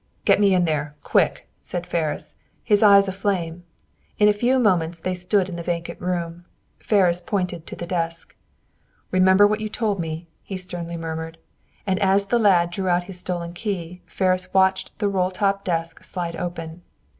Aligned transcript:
"Get 0.25 0.39
me 0.39 0.55
in 0.55 0.65
there, 0.65 0.95
quick!" 1.03 1.47
said 1.61 1.85
Ferris, 1.85 2.33
his 2.63 2.81
eyes 2.81 3.07
aflame. 3.07 3.65
In 4.17 4.27
a 4.27 4.33
few 4.33 4.57
moments 4.57 4.99
they 4.99 5.13
stood 5.13 5.47
in 5.47 5.57
the 5.57 5.61
vacant 5.61 6.01
room. 6.01 6.45
Ferris 6.79 7.21
pointed 7.21 7.67
to 7.67 7.75
the 7.75 7.85
desk. 7.85 8.35
"Remember 9.11 9.45
what 9.45 9.59
you 9.61 9.69
told 9.69 9.99
me!" 9.99 10.25
he 10.41 10.57
sternly 10.57 10.97
murmured. 10.97 11.37
And 11.85 11.99
as 11.99 12.25
the 12.25 12.39
lad 12.39 12.71
drew 12.71 12.89
out 12.89 13.03
his 13.03 13.19
stolen 13.19 13.53
key, 13.53 14.01
Ferris 14.07 14.51
watched 14.55 14.97
the 14.97 15.07
roll 15.07 15.29
top 15.29 15.63
desk 15.63 16.03
slide 16.03 16.35
open. 16.35 16.81